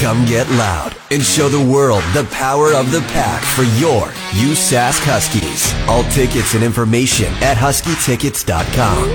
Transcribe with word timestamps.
Come 0.00 0.24
get 0.24 0.48
loud 0.52 0.96
and 1.10 1.22
show 1.22 1.50
the 1.50 1.62
world 1.62 2.02
the 2.14 2.24
power 2.32 2.72
of 2.72 2.90
the 2.90 3.02
pack 3.12 3.42
for 3.42 3.64
your 3.78 4.06
USask 4.40 4.98
Huskies. 5.04 5.74
All 5.90 6.04
tickets 6.04 6.54
and 6.54 6.64
information 6.64 7.26
at 7.42 7.58
huskytickets.com. 7.58 9.10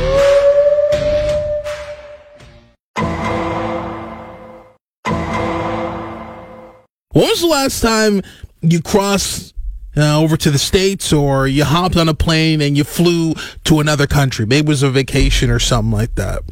When 7.14 7.30
was 7.30 7.42
the 7.42 7.48
last 7.48 7.82
time 7.82 8.22
you 8.62 8.80
crossed 8.80 9.56
uh, 9.98 10.22
over 10.22 10.38
to 10.38 10.52
the 10.52 10.60
States 10.60 11.12
or 11.12 11.48
you 11.48 11.64
hopped 11.64 11.98
on 11.98 12.08
a 12.08 12.14
plane 12.14 12.62
and 12.62 12.78
you 12.78 12.84
flew 12.84 13.34
to 13.64 13.80
another 13.80 14.06
country? 14.06 14.46
Maybe 14.46 14.68
it 14.68 14.70
was 14.70 14.84
a 14.84 14.92
vacation 14.92 15.50
or 15.50 15.58
something 15.58 15.92
like 15.92 16.14
that. 16.14 16.44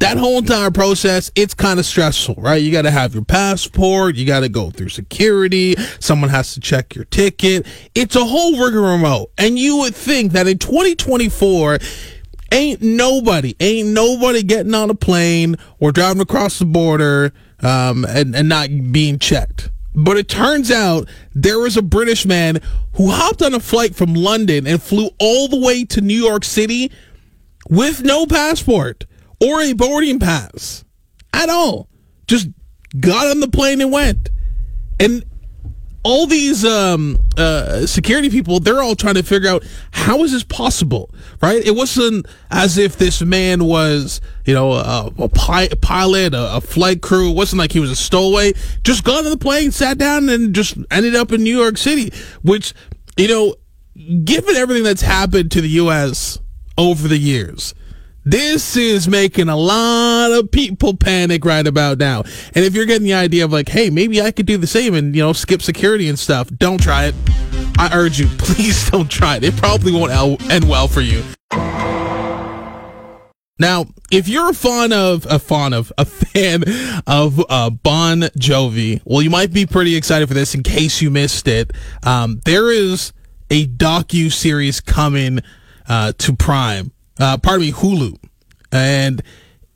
That 0.00 0.16
whole 0.16 0.38
entire 0.38 0.70
process, 0.70 1.30
it's 1.34 1.52
kind 1.52 1.78
of 1.78 1.84
stressful, 1.84 2.36
right? 2.38 2.56
You 2.56 2.72
got 2.72 2.82
to 2.82 2.90
have 2.90 3.12
your 3.12 3.24
passport. 3.24 4.16
You 4.16 4.24
got 4.24 4.40
to 4.40 4.48
go 4.48 4.70
through 4.70 4.88
security. 4.88 5.76
Someone 5.98 6.30
has 6.30 6.54
to 6.54 6.60
check 6.60 6.94
your 6.94 7.04
ticket. 7.04 7.66
It's 7.94 8.16
a 8.16 8.24
whole 8.24 8.58
rigmarole. 8.58 9.30
And 9.36 9.58
you 9.58 9.76
would 9.76 9.94
think 9.94 10.32
that 10.32 10.48
in 10.48 10.56
2024, 10.56 11.80
ain't 12.50 12.80
nobody, 12.80 13.54
ain't 13.60 13.88
nobody 13.88 14.42
getting 14.42 14.74
on 14.74 14.88
a 14.88 14.94
plane 14.94 15.56
or 15.80 15.92
driving 15.92 16.22
across 16.22 16.58
the 16.58 16.64
border 16.64 17.34
um, 17.60 18.06
and, 18.06 18.34
and 18.34 18.48
not 18.48 18.70
being 18.90 19.18
checked. 19.18 19.68
But 19.94 20.16
it 20.16 20.28
turns 20.28 20.70
out 20.70 21.10
there 21.34 21.58
was 21.58 21.76
a 21.76 21.82
British 21.82 22.24
man 22.24 22.60
who 22.94 23.10
hopped 23.10 23.42
on 23.42 23.52
a 23.52 23.60
flight 23.60 23.94
from 23.94 24.14
London 24.14 24.66
and 24.66 24.82
flew 24.82 25.10
all 25.18 25.46
the 25.46 25.60
way 25.60 25.84
to 25.84 26.00
New 26.00 26.14
York 26.14 26.44
City 26.44 26.90
with 27.68 28.02
no 28.02 28.24
passport 28.26 29.04
or 29.40 29.60
a 29.60 29.72
boarding 29.72 30.18
pass 30.18 30.84
at 31.32 31.48
all. 31.48 31.88
Just 32.26 32.48
got 32.98 33.26
on 33.28 33.40
the 33.40 33.48
plane 33.48 33.80
and 33.80 33.92
went. 33.92 34.30
And 34.98 35.24
all 36.02 36.26
these 36.26 36.64
um, 36.64 37.18
uh, 37.36 37.86
security 37.86 38.30
people, 38.30 38.58
they're 38.58 38.82
all 38.82 38.96
trying 38.96 39.14
to 39.14 39.22
figure 39.22 39.50
out 39.50 39.64
how 39.90 40.22
is 40.24 40.32
this 40.32 40.44
possible, 40.44 41.14
right? 41.42 41.64
It 41.64 41.74
wasn't 41.74 42.26
as 42.50 42.78
if 42.78 42.96
this 42.96 43.20
man 43.20 43.64
was, 43.64 44.20
you 44.46 44.54
know, 44.54 44.72
a, 44.72 45.12
a 45.18 45.28
pi- 45.28 45.68
pilot, 45.80 46.32
a, 46.32 46.56
a, 46.56 46.60
flight 46.60 47.02
crew. 47.02 47.30
It 47.30 47.36
wasn't 47.36 47.58
like 47.58 47.72
he 47.72 47.80
was 47.80 47.90
a 47.90 47.96
stowaway. 47.96 48.54
Just 48.82 49.04
got 49.04 49.24
on 49.24 49.30
the 49.30 49.36
plane, 49.36 49.72
sat 49.72 49.98
down, 49.98 50.28
and 50.30 50.54
just 50.54 50.78
ended 50.90 51.14
up 51.14 51.32
in 51.32 51.42
New 51.42 51.56
York 51.56 51.76
City. 51.76 52.12
Which, 52.42 52.72
you 53.18 53.28
know, 53.28 53.54
given 54.24 54.56
everything 54.56 54.84
that's 54.84 55.02
happened 55.02 55.50
to 55.52 55.60
the 55.60 55.68
U.S. 55.68 56.38
over 56.78 57.08
the 57.08 57.18
years, 57.18 57.74
this 58.24 58.76
is 58.76 59.08
making 59.08 59.48
a 59.48 59.56
lot 59.56 60.32
of 60.32 60.50
people 60.50 60.96
panic 60.96 61.44
right 61.44 61.66
about 61.66 61.98
now. 61.98 62.22
And 62.54 62.64
if 62.64 62.74
you're 62.74 62.86
getting 62.86 63.06
the 63.06 63.14
idea 63.14 63.44
of 63.44 63.52
like, 63.52 63.68
hey, 63.68 63.90
maybe 63.90 64.20
I 64.20 64.30
could 64.30 64.46
do 64.46 64.56
the 64.58 64.66
same 64.66 64.94
and, 64.94 65.14
you 65.14 65.22
know, 65.22 65.32
skip 65.32 65.62
security 65.62 66.08
and 66.08 66.18
stuff, 66.18 66.50
don't 66.58 66.80
try 66.80 67.06
it. 67.06 67.14
I 67.78 67.90
urge 67.94 68.18
you, 68.18 68.26
please 68.38 68.90
don't 68.90 69.10
try 69.10 69.36
it. 69.36 69.44
It 69.44 69.56
probably 69.56 69.92
won't 69.92 70.12
end 70.50 70.68
well 70.68 70.88
for 70.88 71.00
you. 71.00 71.22
Now, 73.58 73.86
if 74.10 74.26
you're 74.26 74.50
a 74.50 74.54
fan 74.54 74.92
of 74.92 75.26
a 75.28 75.38
fan 75.38 75.74
of 75.74 75.92
a 75.98 76.04
fan 76.06 76.64
of 77.06 77.44
uh, 77.50 77.68
Bon 77.70 78.20
Jovi, 78.20 79.02
well, 79.04 79.20
you 79.20 79.28
might 79.28 79.52
be 79.52 79.66
pretty 79.66 79.96
excited 79.96 80.28
for 80.28 80.34
this. 80.34 80.54
In 80.54 80.62
case 80.62 81.02
you 81.02 81.10
missed 81.10 81.46
it, 81.46 81.72
um, 82.02 82.40
there 82.46 82.70
is 82.70 83.12
a 83.50 83.66
docu 83.66 84.32
series 84.32 84.80
coming 84.80 85.40
uh, 85.88 86.12
to 86.18 86.34
Prime 86.34 86.92
uh, 87.20 87.36
pardon 87.38 87.66
me, 87.66 87.72
Hulu, 87.72 88.16
and 88.72 89.22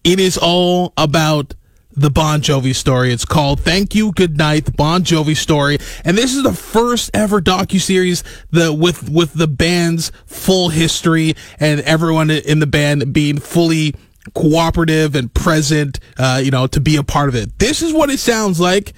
it 0.03 0.19
is 0.19 0.39
all 0.39 0.93
about 0.97 1.55
the 1.97 2.11
Bon 2.11 2.41
Jovi 2.41 2.75
story. 2.75 3.13
It's 3.13 3.25
called 3.25 3.61
"Thank 3.61 3.95
You, 3.95 4.13
Good 4.13 4.37
Night," 4.37 4.65
the 4.65 4.73
Bon 4.73 5.03
Jovi 5.03 5.37
story, 5.37 5.79
and 6.05 6.17
this 6.19 6.35
is 6.35 6.43
the 6.43 6.53
first 6.53 7.11
ever 7.15 7.41
docu 7.41 7.81
series 7.81 8.25
the 8.51 8.73
with 8.73 9.09
with 9.09 9.35
the 9.35 9.47
band's 9.47 10.11
full 10.27 10.71
history 10.71 11.35
and 11.61 11.81
everyone 11.83 12.31
in 12.31 12.59
the 12.59 12.67
band 12.67 13.13
being 13.13 13.39
fully 13.39 13.95
cooperative 14.35 15.15
and 15.15 15.33
present. 15.33 16.01
Uh, 16.19 16.41
you 16.43 16.51
know, 16.51 16.67
to 16.67 16.81
be 16.81 16.97
a 16.97 17.03
part 17.03 17.29
of 17.29 17.35
it. 17.35 17.59
This 17.59 17.83
is 17.83 17.93
what 17.93 18.11
it 18.11 18.19
sounds 18.19 18.59
like, 18.59 18.93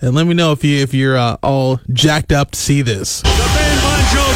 and 0.00 0.14
let 0.14 0.26
me 0.26 0.34
know 0.34 0.52
if 0.52 0.64
you 0.64 0.78
if 0.78 0.94
you're 0.94 1.18
uh, 1.18 1.36
all 1.42 1.80
jacked 1.92 2.32
up 2.32 2.52
to 2.52 2.58
see 2.58 2.82
this. 2.82 3.22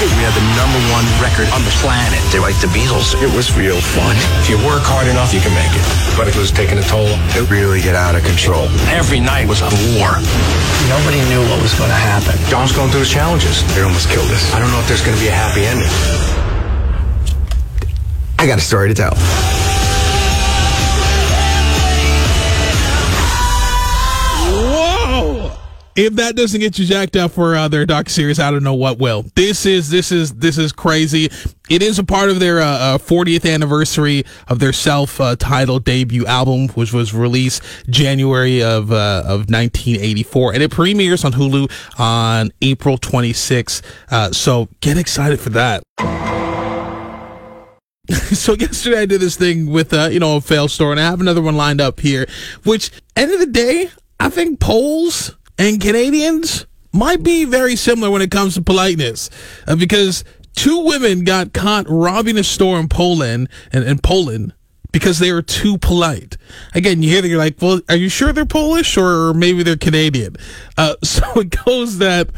We 0.02 0.26
had 0.26 0.34
the 0.34 0.42
number 0.58 0.82
one 0.90 1.06
record 1.22 1.46
on 1.54 1.62
the 1.62 1.70
planet. 1.78 2.18
They're 2.34 2.42
like 2.42 2.58
the 2.58 2.66
Beatles. 2.74 3.14
It 3.22 3.30
was 3.30 3.54
real 3.54 3.78
fun. 3.78 4.18
If 4.42 4.50
you 4.50 4.58
work 4.66 4.82
hard 4.82 5.06
enough, 5.06 5.30
you 5.30 5.38
can 5.38 5.54
make 5.54 5.70
it. 5.70 5.84
But 6.18 6.26
it 6.26 6.34
was 6.34 6.50
taking 6.50 6.74
a 6.74 6.82
toll. 6.90 7.06
It 7.38 7.46
really 7.46 7.78
get 7.78 7.94
out 7.94 8.18
of 8.18 8.26
control. 8.26 8.66
Every 8.90 9.22
night 9.22 9.46
was 9.46 9.62
a 9.62 9.70
war. 9.94 10.10
Nobody 10.90 11.22
knew 11.30 11.38
what 11.46 11.62
was 11.62 11.70
going 11.78 11.94
to 11.94 12.02
happen. 12.02 12.34
John's 12.50 12.74
going 12.74 12.90
through 12.90 13.06
his 13.06 13.14
challenges. 13.14 13.62
They 13.78 13.86
almost 13.86 14.10
killed 14.10 14.26
us. 14.34 14.42
I 14.50 14.58
don't 14.58 14.74
know 14.74 14.82
if 14.82 14.90
there's 14.90 15.06
going 15.06 15.14
to 15.14 15.22
be 15.22 15.30
a 15.30 15.38
happy 15.38 15.70
ending. 15.70 15.86
I 18.42 18.46
got 18.50 18.58
a 18.58 18.66
story 18.66 18.90
to 18.90 18.94
tell. 18.98 19.14
If 25.94 26.14
that 26.14 26.36
doesn't 26.36 26.60
get 26.60 26.78
you 26.78 26.86
jacked 26.86 27.16
up 27.16 27.32
for 27.32 27.54
uh, 27.54 27.68
their 27.68 27.84
doc 27.84 28.08
series, 28.08 28.38
I 28.40 28.50
don't 28.50 28.62
know 28.62 28.74
what 28.74 28.98
will. 28.98 29.26
This 29.34 29.66
is 29.66 29.90
this 29.90 30.10
is 30.10 30.34
this 30.34 30.58
is 30.58 30.72
crazy. 30.72 31.28
It 31.68 31.82
is 31.82 31.98
a 31.98 32.04
part 32.04 32.30
of 32.30 32.40
their 32.40 32.60
uh, 32.60 32.98
40th 32.98 33.44
uh, 33.44 33.48
anniversary 33.48 34.24
of 34.48 34.58
their 34.58 34.72
self-titled 34.72 35.84
debut 35.84 36.26
album, 36.26 36.68
which 36.68 36.92
was 36.92 37.14
released 37.14 37.62
January 37.88 38.62
of 38.62 38.90
uh, 38.92 39.22
of 39.24 39.50
1984, 39.50 40.54
and 40.54 40.62
it 40.62 40.70
premieres 40.70 41.24
on 41.24 41.32
Hulu 41.32 41.70
on 41.98 42.50
April 42.62 42.98
26th. 42.98 43.82
Uh, 44.10 44.32
so 44.32 44.68
get 44.80 44.96
excited 44.96 45.40
for 45.40 45.50
that. 45.50 45.82
so 48.32 48.54
yesterday 48.54 49.00
I 49.00 49.06
did 49.06 49.20
this 49.20 49.36
thing 49.36 49.70
with 49.70 49.92
uh, 49.92 50.08
you 50.10 50.20
know 50.20 50.36
a 50.36 50.40
fail 50.40 50.68
store, 50.68 50.90
and 50.90 51.00
I 51.00 51.04
have 51.04 51.20
another 51.20 51.42
one 51.42 51.56
lined 51.56 51.80
up 51.80 52.00
here. 52.00 52.26
Which 52.64 52.90
end 53.14 53.30
of 53.30 53.38
the 53.38 53.46
day, 53.46 53.90
I 54.18 54.30
think 54.30 54.58
Poles 54.58 55.36
and 55.62 55.80
Canadians 55.80 56.66
might 56.92 57.22
be 57.22 57.44
very 57.44 57.76
similar 57.76 58.10
when 58.10 58.20
it 58.20 58.32
comes 58.32 58.54
to 58.54 58.62
politeness 58.62 59.30
uh, 59.68 59.76
because 59.76 60.24
two 60.56 60.84
women 60.84 61.22
got 61.22 61.52
caught 61.52 61.86
robbing 61.88 62.36
a 62.36 62.42
store 62.42 62.80
in 62.80 62.88
Poland 62.88 63.48
and 63.72 63.84
in 63.84 64.00
Poland 64.00 64.54
because 64.90 65.20
they 65.20 65.32
were 65.32 65.40
too 65.40 65.78
polite. 65.78 66.36
Again, 66.74 67.00
you 67.00 67.10
hear 67.10 67.22
that 67.22 67.28
you're 67.28 67.38
like, 67.38 67.62
well, 67.62 67.80
are 67.88 67.94
you 67.94 68.08
sure 68.08 68.32
they're 68.32 68.44
Polish 68.44 68.96
or 68.96 69.32
maybe 69.34 69.62
they're 69.62 69.76
Canadian? 69.76 70.34
Uh, 70.76 70.96
so 71.04 71.22
it 71.36 71.64
goes 71.64 71.98
that 71.98 72.30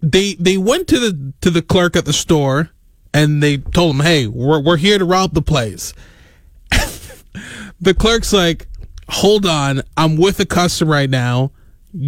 they 0.00 0.34
they 0.36 0.56
went 0.56 0.88
to 0.88 0.98
the 0.98 1.34
to 1.42 1.50
the 1.50 1.60
clerk 1.60 1.94
at 1.94 2.06
the 2.06 2.12
store 2.14 2.70
and 3.12 3.42
they 3.42 3.58
told 3.58 3.96
him, 3.96 4.00
hey, 4.00 4.26
we're 4.26 4.60
we're 4.60 4.78
here 4.78 4.96
to 4.96 5.04
rob 5.04 5.34
the 5.34 5.42
place. 5.42 5.92
the 7.80 7.92
clerk's 7.92 8.32
like, 8.32 8.66
hold 9.10 9.44
on, 9.44 9.82
I'm 9.94 10.16
with 10.16 10.40
a 10.40 10.46
customer 10.46 10.92
right 10.92 11.10
now 11.10 11.52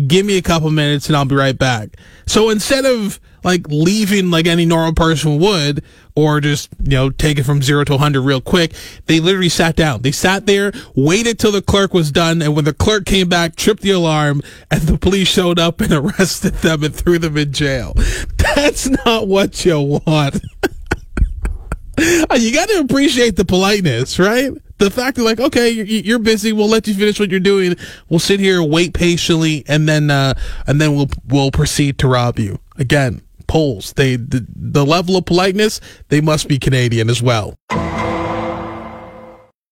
give 0.06 0.26
me 0.26 0.36
a 0.36 0.42
couple 0.42 0.70
minutes 0.70 1.08
and 1.08 1.16
I'll 1.16 1.24
be 1.24 1.34
right 1.34 1.56
back. 1.56 1.96
So 2.26 2.50
instead 2.50 2.84
of 2.84 3.20
like 3.44 3.66
leaving 3.68 4.30
like 4.30 4.46
any 4.46 4.66
normal 4.66 4.94
person 4.94 5.38
would, 5.38 5.82
or 6.14 6.40
just, 6.40 6.68
you 6.82 6.90
know, 6.90 7.10
take 7.10 7.38
it 7.38 7.44
from 7.44 7.62
zero 7.62 7.84
to 7.84 7.92
100 7.92 8.20
real 8.20 8.40
quick, 8.40 8.72
they 9.06 9.20
literally 9.20 9.48
sat 9.48 9.76
down. 9.76 10.02
They 10.02 10.10
sat 10.10 10.46
there, 10.46 10.72
waited 10.96 11.38
till 11.38 11.52
the 11.52 11.62
clerk 11.62 11.94
was 11.94 12.10
done, 12.10 12.42
and 12.42 12.56
when 12.56 12.64
the 12.64 12.74
clerk 12.74 13.06
came 13.06 13.28
back, 13.28 13.54
tripped 13.54 13.82
the 13.82 13.92
alarm, 13.92 14.42
and 14.70 14.82
the 14.82 14.98
police 14.98 15.28
showed 15.28 15.58
up 15.60 15.80
and 15.80 15.92
arrested 15.92 16.54
them 16.54 16.82
and 16.82 16.94
threw 16.94 17.18
them 17.18 17.36
in 17.36 17.52
jail. 17.52 17.94
That's 18.36 18.88
not 18.88 19.28
what 19.28 19.64
you 19.64 20.02
want. 20.04 20.34
you 21.98 22.52
got 22.52 22.68
to 22.68 22.80
appreciate 22.80 23.36
the 23.36 23.44
politeness, 23.44 24.18
right? 24.18 24.52
The 24.78 24.90
fact 24.90 25.16
that 25.16 25.24
like 25.24 25.40
okay 25.40 25.70
you're 25.70 26.18
busy 26.18 26.52
we'll 26.52 26.68
let 26.68 26.86
you 26.86 26.94
finish 26.94 27.18
what 27.18 27.30
you're 27.30 27.40
doing. 27.40 27.76
We'll 28.08 28.20
sit 28.20 28.40
here 28.40 28.62
wait 28.62 28.94
patiently 28.94 29.64
and 29.66 29.88
then 29.88 30.10
uh 30.10 30.34
and 30.66 30.80
then 30.80 30.94
we'll 30.94 31.10
we'll 31.26 31.50
proceed 31.50 31.98
to 31.98 32.08
rob 32.08 32.38
you. 32.38 32.58
Again 32.76 33.22
Poles. 33.46 33.94
they 33.94 34.16
the, 34.16 34.46
the 34.54 34.84
level 34.84 35.16
of 35.16 35.24
politeness 35.24 35.80
they 36.08 36.20
must 36.20 36.48
be 36.48 36.58
Canadian 36.58 37.10
as 37.10 37.22
well. 37.22 37.54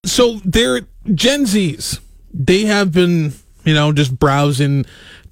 So 0.04 0.40
they're 0.44 0.82
Gen 1.14 1.44
Zs 1.44 2.00
they 2.36 2.62
have 2.62 2.92
been 2.92 3.32
you 3.64 3.74
know 3.74 3.92
just 3.92 4.18
browsing 4.18 4.84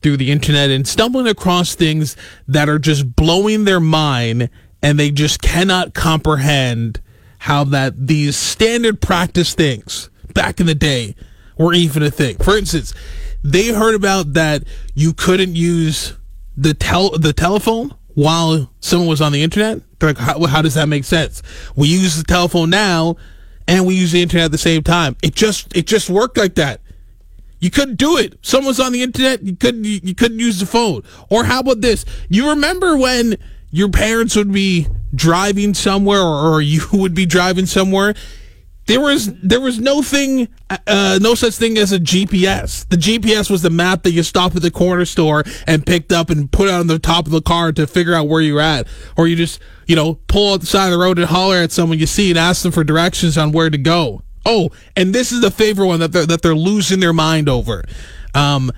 through 0.02 0.16
the 0.16 0.30
internet 0.30 0.70
and 0.70 0.86
stumbling 0.86 1.26
across 1.26 1.74
things 1.74 2.16
that 2.46 2.68
are 2.68 2.78
just 2.78 3.16
blowing 3.16 3.64
their 3.64 3.80
mind 3.80 4.50
and 4.82 4.98
they 4.98 5.10
just 5.10 5.40
cannot 5.40 5.94
comprehend 5.94 7.00
how 7.44 7.62
that 7.62 8.06
these 8.06 8.38
standard 8.38 9.02
practice 9.02 9.52
things 9.52 10.08
back 10.32 10.60
in 10.60 10.66
the 10.66 10.74
day 10.74 11.14
were 11.58 11.74
even 11.74 12.02
a 12.02 12.10
thing. 12.10 12.38
For 12.38 12.56
instance, 12.56 12.94
they 13.42 13.68
heard 13.68 13.94
about 13.94 14.32
that 14.32 14.64
you 14.94 15.12
couldn't 15.12 15.54
use 15.54 16.14
the 16.56 16.72
tel 16.72 17.10
the 17.10 17.34
telephone 17.34 17.94
while 18.14 18.72
someone 18.80 19.10
was 19.10 19.20
on 19.20 19.32
the 19.32 19.42
internet. 19.42 19.82
They're 19.98 20.14
like, 20.14 20.16
how, 20.16 20.42
how 20.46 20.62
does 20.62 20.72
that 20.72 20.88
make 20.88 21.04
sense? 21.04 21.42
We 21.76 21.88
use 21.88 22.16
the 22.16 22.24
telephone 22.24 22.70
now, 22.70 23.16
and 23.68 23.84
we 23.84 23.94
use 23.94 24.12
the 24.12 24.22
internet 24.22 24.46
at 24.46 24.52
the 24.52 24.56
same 24.56 24.82
time. 24.82 25.14
It 25.22 25.34
just 25.34 25.76
it 25.76 25.86
just 25.86 26.08
worked 26.08 26.38
like 26.38 26.54
that. 26.54 26.80
You 27.60 27.70
couldn't 27.70 27.96
do 27.96 28.16
it. 28.16 28.38
Someone's 28.40 28.80
on 28.80 28.92
the 28.92 29.02
internet. 29.02 29.42
You 29.42 29.54
couldn't. 29.54 29.84
You, 29.84 30.00
you 30.02 30.14
couldn't 30.14 30.38
use 30.38 30.60
the 30.60 30.66
phone. 30.66 31.02
Or 31.28 31.44
how 31.44 31.60
about 31.60 31.82
this? 31.82 32.06
You 32.30 32.48
remember 32.48 32.96
when 32.96 33.36
your 33.74 33.88
parents 33.88 34.36
would 34.36 34.52
be 34.52 34.86
driving 35.12 35.74
somewhere, 35.74 36.22
or, 36.22 36.62
you 36.62 36.82
would 36.92 37.12
be 37.12 37.26
driving 37.26 37.66
somewhere? 37.66 38.14
There 38.86 39.00
was 39.00 39.32
there 39.40 39.60
was 39.60 39.80
no 39.80 40.02
thing, 40.02 40.46
uh, 40.68 41.18
no 41.20 41.34
such 41.34 41.54
thing 41.54 41.78
as 41.78 41.90
a 41.90 41.98
GPS. 41.98 42.86
The 42.88 42.96
GPS 42.96 43.50
was 43.50 43.62
the 43.62 43.70
map 43.70 44.02
that 44.02 44.12
you 44.12 44.22
stopped 44.22 44.54
at 44.54 44.62
the 44.62 44.70
corner 44.70 45.06
store 45.06 45.42
and 45.66 45.84
picked 45.86 46.12
up 46.12 46.28
and 46.28 46.52
put 46.52 46.68
on 46.68 46.86
the 46.86 46.98
top 46.98 47.24
of 47.24 47.32
the 47.32 47.40
car 47.40 47.72
to 47.72 47.86
figure 47.86 48.14
out 48.14 48.28
where 48.28 48.42
you're 48.42 48.60
at, 48.60 48.86
or 49.16 49.26
you 49.26 49.36
just 49.36 49.58
you 49.86 49.96
know 49.96 50.20
pull 50.28 50.52
out 50.52 50.60
the 50.60 50.66
side 50.66 50.86
of 50.86 50.92
the 50.92 50.98
road 50.98 51.18
and 51.18 51.26
holler 51.28 51.56
at 51.56 51.72
someone 51.72 51.98
you 51.98 52.06
see 52.06 52.28
and 52.28 52.38
ask 52.38 52.62
them 52.62 52.72
for 52.72 52.84
directions 52.84 53.38
on 53.38 53.52
where 53.52 53.70
to 53.70 53.78
go. 53.78 54.22
Oh, 54.44 54.70
and 54.94 55.14
this 55.14 55.32
is 55.32 55.40
the 55.40 55.50
favorite 55.50 55.86
one 55.86 56.00
that 56.00 56.12
they're 56.12 56.26
that 56.26 56.42
they're 56.42 56.54
losing 56.54 57.00
their 57.00 57.14
mind 57.14 57.48
over. 57.48 57.82
Um, 58.34 58.70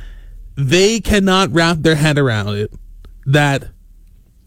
they 0.55 1.01
cannot 1.01 1.53
wrap 1.53 1.79
their 1.79 1.97
head 1.97 2.17
around 2.17 2.55
it 2.55 2.73
that 3.27 3.73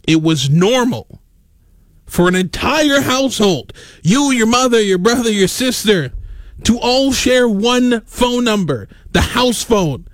it 0.08 0.22
was 0.22 0.50
normal 0.50 1.22
for 2.10 2.28
an 2.28 2.36
entire 2.36 3.02
household, 3.02 3.74
you, 4.02 4.32
your 4.32 4.48
mother, 4.48 4.82
your 4.82 4.98
brother, 4.98 5.32
your 5.32 5.48
sister, 5.48 6.12
to 6.64 6.78
all 6.80 7.14
share 7.14 7.48
one 7.48 8.02
phone 8.02 8.44
number, 8.44 8.88
the 9.12 9.22
house 9.22 9.64
phone. 9.64 10.06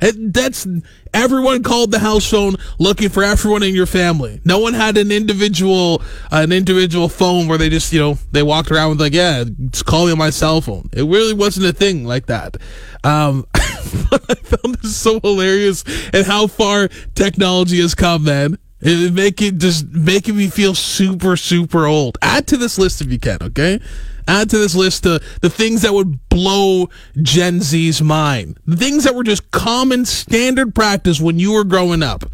That's 0.00 0.66
everyone 1.14 1.62
called 1.62 1.90
the 1.90 2.00
house 2.00 2.28
phone 2.28 2.56
looking 2.78 3.08
for 3.08 3.22
everyone 3.22 3.62
in 3.62 3.74
your 3.74 3.86
family. 3.86 4.40
No 4.44 4.58
one 4.58 4.74
had 4.74 4.98
an 4.98 5.10
individual 5.10 6.02
an 6.30 6.52
individual 6.52 7.08
phone 7.08 7.48
where 7.48 7.56
they 7.56 7.70
just 7.70 7.90
you 7.90 8.00
know 8.00 8.18
they 8.32 8.42
walked 8.42 8.70
around 8.70 8.90
with 8.90 9.00
like 9.00 9.14
yeah, 9.14 9.44
just 9.70 9.86
call 9.86 10.06
me 10.06 10.12
on 10.12 10.18
my 10.18 10.28
cell 10.28 10.60
phone. 10.60 10.90
It 10.92 11.04
really 11.04 11.32
wasn't 11.32 11.66
a 11.66 11.72
thing 11.72 12.04
like 12.04 12.26
that. 12.26 12.58
Um, 13.02 13.46
I 13.54 14.34
found 14.34 14.74
this 14.82 14.96
so 14.96 15.20
hilarious 15.20 15.84
and 16.12 16.26
how 16.26 16.48
far 16.48 16.88
technology 17.14 17.80
has 17.80 17.94
come, 17.94 18.24
man. 18.24 18.58
It 18.84 19.14
make 19.14 19.40
it 19.40 19.58
just 19.58 19.88
making 19.88 20.36
me 20.36 20.48
feel 20.48 20.74
super 20.74 21.36
super 21.36 21.86
old. 21.86 22.18
Add 22.20 22.46
to 22.48 22.56
this 22.56 22.78
list 22.78 23.00
if 23.00 23.10
you 23.10 23.18
can, 23.18 23.38
okay? 23.42 23.80
Add 24.28 24.50
to 24.50 24.58
this 24.58 24.74
list 24.74 25.02
the 25.02 25.22
the 25.40 25.50
things 25.50 25.82
that 25.82 25.94
would 25.94 26.28
blow 26.28 26.88
Gen 27.20 27.60
Z's 27.60 28.02
mind. 28.02 28.58
The 28.66 28.76
things 28.76 29.04
that 29.04 29.14
were 29.14 29.24
just 29.24 29.50
common 29.50 30.04
standard 30.04 30.74
practice 30.74 31.20
when 31.20 31.38
you 31.38 31.52
were 31.52 31.64
growing 31.64 32.02
up. 32.02 32.24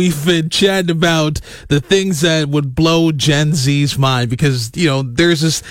We've 0.00 0.26
been 0.26 0.48
chatting 0.48 0.90
about 0.90 1.40
the 1.68 1.80
things 1.80 2.20
that 2.22 2.48
would 2.48 2.74
blow 2.74 3.12
Gen 3.12 3.54
Z's 3.54 3.96
mind 3.96 4.28
because, 4.28 4.72
you 4.74 4.88
know, 4.88 5.02
there's 5.02 5.40
this, 5.40 5.62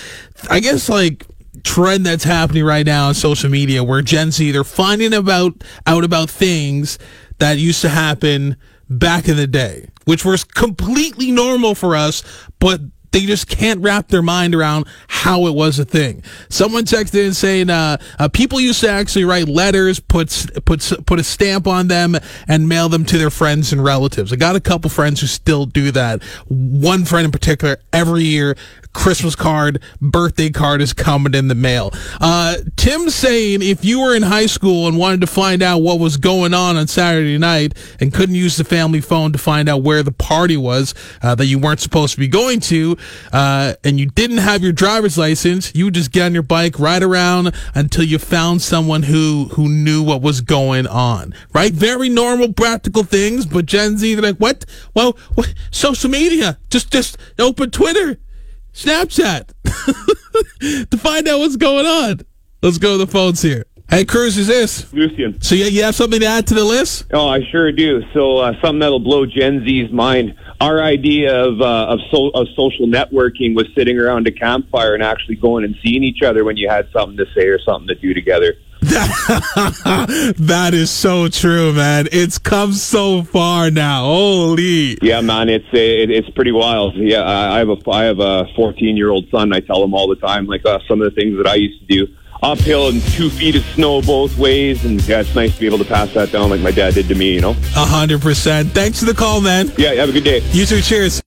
I 0.48 0.60
guess, 0.60 0.88
like, 0.88 1.26
trend 1.62 2.06
that's 2.06 2.24
happening 2.24 2.64
right 2.64 2.86
now 2.86 3.08
on 3.08 3.14
social 3.14 3.50
media 3.50 3.84
where 3.84 4.00
Gen 4.00 4.30
Z, 4.30 4.50
they're 4.50 4.64
finding 4.64 5.12
about, 5.12 5.62
out 5.86 6.04
about 6.04 6.30
things 6.30 6.98
that 7.38 7.58
used 7.58 7.80
to 7.82 7.88
happen 7.88 8.56
back 8.88 9.28
in 9.28 9.36
the 9.36 9.46
day, 9.46 9.88
which 10.04 10.24
was 10.24 10.44
completely 10.44 11.30
normal 11.30 11.74
for 11.74 11.96
us, 11.96 12.22
but 12.58 12.80
they 13.14 13.26
just 13.26 13.46
can't 13.46 13.80
wrap 13.80 14.08
their 14.08 14.22
mind 14.22 14.56
around 14.56 14.86
how 15.06 15.46
it 15.46 15.54
was 15.54 15.78
a 15.78 15.84
thing. 15.84 16.20
Someone 16.48 16.84
texted 16.84 17.24
in 17.24 17.32
saying 17.32 17.70
uh, 17.70 17.96
uh, 18.18 18.28
people 18.28 18.60
used 18.60 18.80
to 18.80 18.90
actually 18.90 19.24
write 19.24 19.48
letters, 19.48 20.00
put 20.00 20.46
put 20.64 20.92
put 21.06 21.20
a 21.20 21.24
stamp 21.24 21.68
on 21.68 21.86
them, 21.86 22.16
and 22.48 22.68
mail 22.68 22.88
them 22.88 23.04
to 23.04 23.16
their 23.16 23.30
friends 23.30 23.72
and 23.72 23.84
relatives. 23.84 24.32
I 24.32 24.36
got 24.36 24.56
a 24.56 24.60
couple 24.60 24.90
friends 24.90 25.20
who 25.20 25.28
still 25.28 25.64
do 25.64 25.92
that. 25.92 26.24
One 26.48 27.04
friend 27.04 27.24
in 27.24 27.30
particular, 27.30 27.76
every 27.92 28.24
year 28.24 28.56
Christmas 28.94 29.34
card, 29.36 29.82
birthday 30.00 30.48
card 30.48 30.80
is 30.80 30.92
coming 30.92 31.34
in 31.34 31.48
the 31.48 31.54
mail. 31.54 31.90
Uh, 32.20 32.56
Tim 32.76 33.10
saying 33.10 33.60
if 33.60 33.84
you 33.84 34.00
were 34.00 34.14
in 34.14 34.22
high 34.22 34.46
school 34.46 34.88
and 34.88 34.96
wanted 34.96 35.20
to 35.20 35.26
find 35.26 35.62
out 35.62 35.78
what 35.78 35.98
was 35.98 36.16
going 36.16 36.54
on 36.54 36.76
on 36.76 36.86
Saturday 36.86 37.36
night 37.36 37.74
and 38.00 38.14
couldn't 38.14 38.36
use 38.36 38.56
the 38.56 38.64
family 38.64 39.00
phone 39.00 39.32
to 39.32 39.38
find 39.38 39.68
out 39.68 39.82
where 39.82 40.02
the 40.02 40.12
party 40.12 40.56
was 40.56 40.94
uh, 41.22 41.34
that 41.34 41.46
you 41.46 41.58
weren't 41.58 41.80
supposed 41.80 42.14
to 42.14 42.20
be 42.20 42.28
going 42.28 42.60
to, 42.60 42.96
uh, 43.32 43.74
and 43.84 43.98
you 43.98 44.06
didn't 44.06 44.38
have 44.38 44.62
your 44.62 44.72
driver's 44.72 45.18
license, 45.18 45.74
you 45.74 45.86
would 45.86 45.94
just 45.94 46.12
get 46.12 46.26
on 46.26 46.34
your 46.34 46.42
bike, 46.42 46.78
ride 46.78 47.02
around 47.02 47.54
until 47.74 48.04
you 48.04 48.18
found 48.18 48.62
someone 48.62 49.04
who 49.04 49.48
who 49.52 49.68
knew 49.68 50.02
what 50.02 50.22
was 50.22 50.40
going 50.40 50.86
on. 50.86 51.34
Right? 51.52 51.72
Very 51.72 52.08
normal, 52.08 52.52
practical 52.52 53.04
things. 53.04 53.46
But 53.46 53.66
Gen 53.66 53.98
Z, 53.98 54.14
they're 54.14 54.22
like, 54.22 54.38
what? 54.38 54.64
Well, 54.94 55.16
what? 55.34 55.54
social 55.70 56.10
media. 56.10 56.58
Just 56.70 56.92
just 56.92 57.16
open 57.38 57.70
Twitter 57.70 58.18
Snapchat 58.72 59.52
to 60.90 60.96
find 60.98 61.28
out 61.28 61.38
what's 61.38 61.56
going 61.56 61.86
on. 61.86 62.20
Let's 62.62 62.78
go 62.78 62.92
to 62.92 63.04
the 63.04 63.10
phones 63.10 63.42
here. 63.42 63.66
Hey, 63.94 64.04
Cruz, 64.04 64.36
is 64.36 64.48
this? 64.48 64.92
Lucian. 64.92 65.40
So 65.40 65.54
you, 65.54 65.66
you 65.66 65.84
have 65.84 65.94
something 65.94 66.18
to 66.18 66.26
add 66.26 66.48
to 66.48 66.54
the 66.54 66.64
list? 66.64 67.06
Oh, 67.12 67.28
I 67.28 67.38
sure 67.52 67.70
do. 67.70 68.02
So 68.12 68.38
uh, 68.38 68.54
something 68.60 68.80
that'll 68.80 68.98
blow 68.98 69.24
Gen 69.24 69.64
Z's 69.64 69.92
mind. 69.92 70.34
Our 70.60 70.82
idea 70.82 71.32
of 71.32 71.60
uh, 71.60 71.86
of, 71.86 72.00
so, 72.10 72.30
of 72.30 72.48
social 72.56 72.88
networking 72.88 73.54
was 73.54 73.68
sitting 73.76 73.96
around 73.96 74.26
a 74.26 74.32
campfire 74.32 74.94
and 74.94 75.02
actually 75.04 75.36
going 75.36 75.62
and 75.64 75.76
seeing 75.84 76.02
each 76.02 76.22
other 76.22 76.42
when 76.42 76.56
you 76.56 76.68
had 76.68 76.88
something 76.92 77.16
to 77.18 77.26
say 77.36 77.46
or 77.46 77.60
something 77.60 77.86
to 77.86 77.94
do 77.94 78.12
together. 78.14 78.54
that 78.82 80.70
is 80.72 80.90
so 80.90 81.28
true, 81.28 81.72
man. 81.72 82.08
It's 82.10 82.38
come 82.38 82.72
so 82.72 83.22
far 83.22 83.70
now. 83.70 84.06
Holy. 84.06 84.98
Yeah, 85.02 85.20
man, 85.20 85.48
it's 85.48 85.68
it, 85.72 86.10
it's 86.10 86.28
pretty 86.30 86.52
wild. 86.52 86.96
Yeah, 86.96 87.22
I 87.24 87.58
have 87.58 87.68
a 87.68 87.76
I 87.88 88.02
have 88.02 88.18
a 88.18 88.46
14 88.56 88.96
year 88.96 89.10
old 89.10 89.28
son. 89.30 89.52
I 89.52 89.60
tell 89.60 89.84
him 89.84 89.94
all 89.94 90.08
the 90.08 90.16
time, 90.16 90.46
like 90.46 90.66
uh, 90.66 90.80
some 90.88 91.00
of 91.00 91.14
the 91.14 91.20
things 91.20 91.36
that 91.36 91.46
I 91.46 91.54
used 91.54 91.78
to 91.78 91.86
do 91.86 92.12
uphill 92.44 92.88
and 92.88 93.02
two 93.02 93.30
feet 93.30 93.56
of 93.56 93.64
snow 93.74 94.02
both 94.02 94.36
ways. 94.36 94.84
And 94.84 95.00
yeah, 95.08 95.20
it's 95.20 95.34
nice 95.34 95.54
to 95.54 95.60
be 95.60 95.66
able 95.66 95.78
to 95.78 95.84
pass 95.84 96.12
that 96.14 96.30
down 96.30 96.50
like 96.50 96.60
my 96.60 96.70
dad 96.70 96.94
did 96.94 97.08
to 97.08 97.14
me, 97.14 97.34
you 97.34 97.40
know? 97.40 97.50
A 97.50 97.84
hundred 97.84 98.20
percent. 98.20 98.70
Thanks 98.70 99.00
for 99.00 99.06
the 99.06 99.14
call, 99.14 99.40
man. 99.40 99.72
Yeah, 99.76 99.94
have 99.94 100.10
a 100.10 100.12
good 100.12 100.24
day. 100.24 100.40
You 100.50 100.66
too. 100.66 100.80
Cheers. 100.80 101.22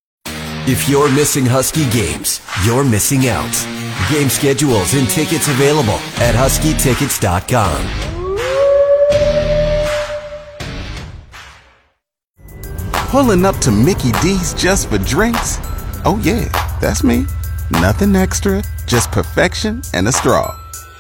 If 0.70 0.90
you're 0.90 1.10
missing 1.12 1.46
Husky 1.46 1.90
games, 1.92 2.42
you're 2.66 2.84
missing 2.84 3.28
out. 3.28 3.52
Game 4.12 4.30
schedules 4.30 4.94
and 4.94 5.08
tickets 5.10 5.48
available 5.48 6.00
at 6.20 6.36
huskytickets.com. 6.36 8.18
Pulling 13.10 13.46
up 13.46 13.56
to 13.60 13.72
Mickey 13.72 14.12
D's 14.22 14.54
just 14.54 14.90
for 14.90 14.98
drinks? 14.98 15.58
Oh, 16.04 16.20
yeah, 16.22 16.50
that's 16.82 17.04
me. 17.04 17.26
Nothing 17.72 18.16
extra, 18.16 18.62
just 18.86 19.10
perfection 19.12 19.82
and 19.94 20.08
a 20.08 20.12
straw. 20.12 20.54